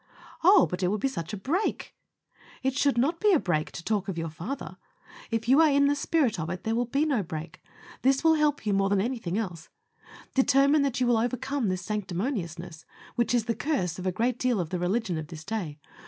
"Oh! 0.43 0.65
but 0.65 0.81
it 0.81 0.87
would 0.87 0.99
be 0.99 1.07
such 1.07 1.31
a 1.31 1.37
break." 1.37 1.93
It 2.63 2.75
should 2.75 2.97
not 2.97 3.19
be 3.19 3.33
a 3.33 3.39
break 3.39 3.71
to 3.73 3.83
talk 3.83 4.07
to 4.07 4.11
your 4.13 4.31
Father. 4.31 4.77
If 5.29 5.47
you 5.47 5.61
are 5.61 5.69
in 5.69 5.85
the 5.85 5.95
spirit 5.95 6.39
of 6.39 6.49
it 6.49 6.63
there 6.63 6.73
will 6.73 6.87
be 6.87 7.05
no 7.05 7.21
break. 7.21 7.61
This 8.01 8.23
will 8.23 8.33
help 8.33 8.65
you, 8.65 8.73
more 8.73 8.89
than 8.89 8.99
anything 8.99 9.37
else. 9.37 9.69
Determine 10.33 10.81
that 10.81 10.99
you 10.99 11.05
will 11.05 11.19
overcome 11.19 11.69
this 11.69 11.83
sanctimoniousness, 11.85 12.83
which 13.13 13.35
is 13.35 13.45
the 13.45 13.53
curse 13.53 13.99
of 13.99 14.07
a 14.07 14.11
great 14.11 14.39
deal 14.39 14.59
of 14.59 14.71
the 14.71 14.79
religion 14.79 15.19
of 15.19 15.27
this 15.27 15.43
day. 15.45 15.77